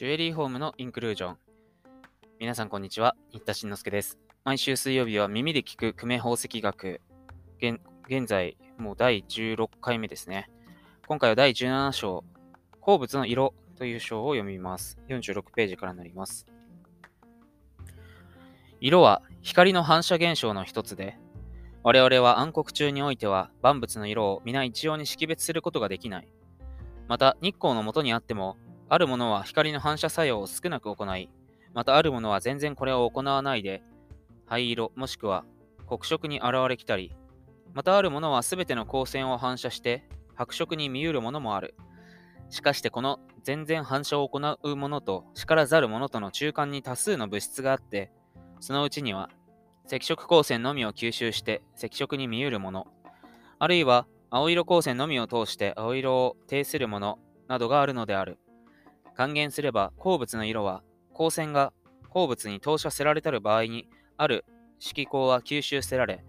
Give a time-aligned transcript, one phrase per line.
[0.00, 1.36] ジュエリーホームのインクルージョン。
[2.38, 4.18] 皆さんこんにちは、新田慎之介です。
[4.44, 7.02] 毎週水曜日は耳で聞く久米宝石学。
[7.58, 10.48] 現在、もう第16回目ですね。
[11.06, 12.24] 今回は第17章、
[12.80, 14.98] 鉱物の色という章を読みます。
[15.08, 16.46] 46ページからになります。
[18.80, 21.18] 色は光の反射現象の一つで、
[21.82, 26.32] 我々は暗黒中においては万物の色を皆一様に識別することができない。
[27.06, 28.56] また日光の下にあっても、
[28.92, 31.30] あるものは光の反射作用を少なく行い、
[31.74, 33.84] またあるものは全然これを行わないで、
[34.46, 35.44] 灰色もしくは
[35.86, 37.14] 黒色に現れきたり、
[37.72, 41.76] またあるものはすべての光線を反射して白色に見えるものもある。
[42.48, 48.10] しかしてこの全然反射を行うものとしからざるものとの中間に多数の物質があって、
[48.58, 49.30] そのうちには
[49.86, 52.88] 赤色光線のみを吸収して赤色に見えるもの、
[53.60, 58.40] あるいは青色光線のみを通して青色を呈するものなどがあるのである。
[59.16, 61.72] 還元すれば鉱物の色は光線が
[62.08, 64.44] 鉱物に投射せられたる場合にある
[64.78, 66.24] 色光は吸収せられ、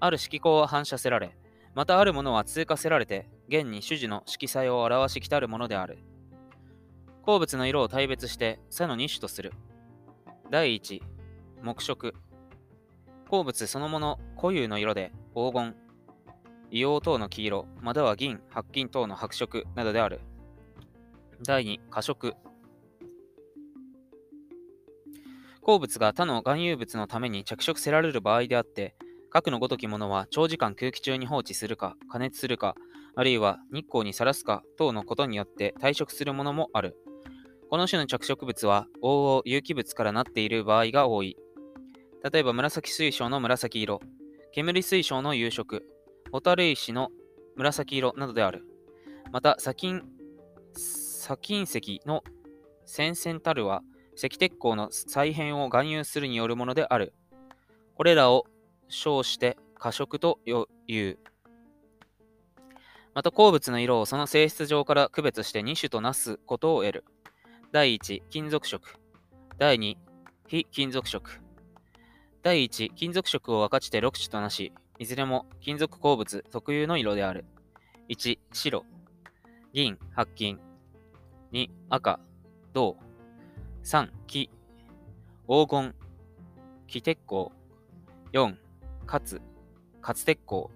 [0.00, 1.36] ある色光は反射せられ、
[1.74, 5.98] またあるものは通過せられて、現に種々の色彩を表しきたるものである。
[7.22, 9.52] 鉱物の色を大別して、差の2種とする。
[10.50, 11.00] 第1、
[11.62, 12.14] 木色。
[13.30, 15.74] 鉱物そのもの固有の色で黄金、
[16.70, 20.20] 硫黄等の黄色、または銀、白金等の白色などである。
[21.44, 22.36] 第2、火色。
[25.60, 28.94] 鉱物が他の含有物のために着色せられる場合であって、
[29.28, 32.76] 核のごときものは長時間空気中に放置するか、加熱するか、
[33.16, 36.96] あるいは日光にさらすか等のことによって退色するものもある。
[37.70, 41.36] この種の着色物は、往々有機物からなっている場合が多い。
[42.30, 44.00] 例えば紫水晶の紫色、
[44.52, 45.82] 煙水晶の有色、
[46.30, 47.08] ホタル石の
[47.56, 48.64] 紫色などである。
[49.32, 50.02] また、砂金、
[51.22, 52.24] 砂金石の
[52.84, 53.82] 先々たるは、
[54.16, 57.14] 赤鉄鋼の再編を含有するによるものである。
[57.94, 58.44] これらを
[58.88, 61.18] 称して過色という。
[63.14, 67.04] また鉱物の色をその性質上から区別して2種となすことを得る。
[67.70, 68.98] 第1、金属色。
[69.58, 69.94] 第2、
[70.48, 71.40] 非金属色。
[72.42, 77.44] 第1、金属色を分かちて6種となし、いずれも金属鉱物特有の色である。
[78.08, 78.84] 1、白。
[79.72, 80.71] 銀、白金。
[81.52, 82.18] 2、赤、
[82.72, 82.96] 銅。
[83.84, 84.48] 3、木。
[85.46, 85.94] 黄金。
[86.86, 87.52] 木鉄鋼。
[88.32, 88.56] 4、
[89.04, 89.42] 活。
[90.00, 90.70] 活鉄鋼。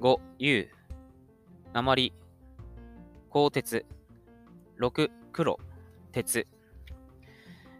[0.00, 0.68] 5、硫。
[1.72, 2.12] 鉛。
[3.30, 3.84] 鋼鉄。
[4.78, 5.58] 6、黒。
[6.12, 6.46] 鉄。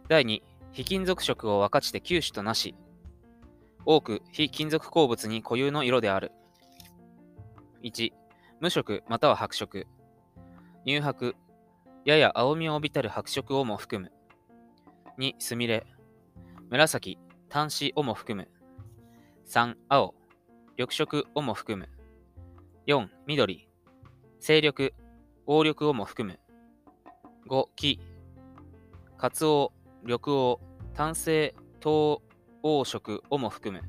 [0.09, 0.41] 第2、
[0.73, 2.75] 非金属色を分かちて9種となし。
[3.85, 6.33] 多く非金属鉱物に固有の色である。
[7.83, 8.11] 1、
[8.59, 9.87] 無色または白色。
[10.83, 11.35] 乳白。
[12.05, 14.11] やや青みを帯びたる白色をも含む。
[15.19, 15.85] 2、すみれ。
[16.71, 17.19] 紫、
[17.51, 18.49] 端子をも含む。
[19.47, 20.15] 3、青、
[20.77, 21.87] 緑色をも含む。
[22.87, 23.69] 4、緑、
[24.41, 24.93] 青緑、黄
[25.45, 26.39] 緑をも含む。
[27.47, 27.99] 5、黄、
[29.17, 29.69] 活黄、
[30.01, 30.57] 緑黄、
[30.95, 32.23] 単性、糖
[32.63, 33.87] 黄色をも含む。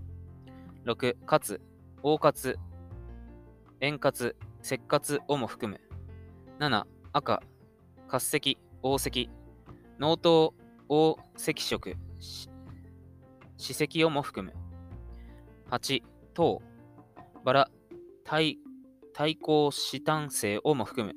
[0.84, 1.59] 6、活、
[2.03, 2.59] 黄活、
[3.80, 5.91] 塩活、石活をも含む。
[6.62, 7.42] 7、赤、
[8.06, 9.28] 活石、黄石、
[9.98, 10.54] 濃糖、
[10.88, 14.54] 黄赤色、歯石をも含む。
[15.72, 16.62] 8、糖、
[17.44, 17.70] バラ、
[18.22, 18.60] 対、
[19.12, 21.14] 対抗死炭性をも含む。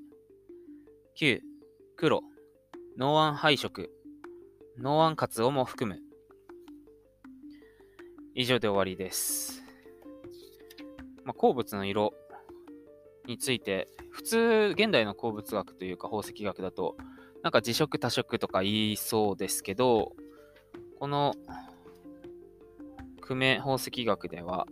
[1.22, 1.41] 9、
[1.95, 2.23] 黒、
[2.97, 3.91] 濃暗配色、
[4.79, 6.01] 濃暗活をも含む。
[8.33, 9.63] 以上で終わりです。
[11.23, 12.16] まあ、鉱物の色
[13.28, 16.96] について、普通、現代の鉱物学というか宝石学だと、
[17.44, 20.13] なんか自色多色とか言いそうですけど、
[21.00, 21.34] この
[23.22, 24.68] 久米宝石学では、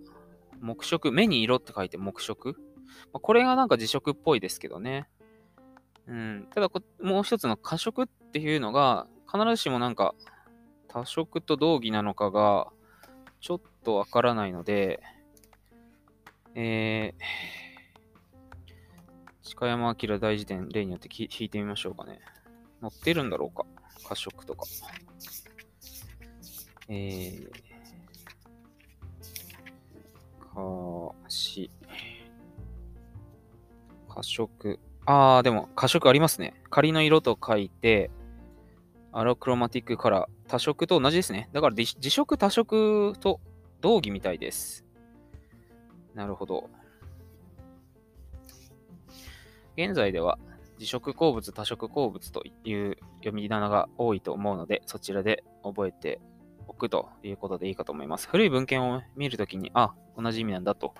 [0.62, 2.56] 木色、目に色って書いて木色。
[3.12, 5.10] まあ、これがなんか自色っぽいですけどね。
[6.08, 6.48] うん。
[6.54, 10.14] ただこ、もう一つの過色っていうのが、必ずしもなんか
[10.88, 12.68] 多色と同義なのかが、
[13.42, 15.02] ちょっとわからないので、
[16.56, 17.24] えー、
[19.56, 22.20] 鹿山明大辞典例によって聞いてみましょうかね。
[22.82, 23.66] 載ってるんだろうか？
[24.08, 24.66] 過色とか。
[26.90, 27.50] えー、
[30.40, 31.72] かし、
[34.10, 34.80] 過色。
[35.06, 36.54] あー、でも、過色ありますね。
[36.70, 38.12] 仮の色と書いて、
[39.12, 40.50] アロクロマティックカラー。
[40.50, 41.50] 多色と同じですね。
[41.54, 43.40] だから、自色多色と
[43.82, 44.86] 同義みたいです。
[46.14, 46.70] なるほど。
[49.78, 50.38] 現在では、
[50.80, 56.20] 自食鉱物、多色鉱物という読み仮名が多いと思うので、そちらで覚えて
[56.68, 58.28] おくということでいいかと思います。
[58.28, 60.94] 古い文献を見るときに、あ、同じ意味なんだと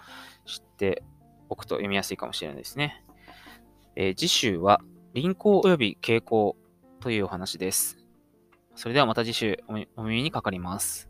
[0.46, 1.04] 知って
[1.50, 3.04] おくと読みやすいかもしれないですね。
[3.96, 4.82] えー、次週は
[5.14, 6.56] 輪行及び傾向
[7.00, 7.98] というお話です。
[8.76, 9.64] それではまた次週
[9.96, 11.10] お耳にかかります。